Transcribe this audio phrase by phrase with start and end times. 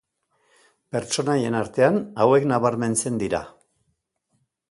[0.95, 3.45] Pertsonaien artean, hauek nabarmentzen dira.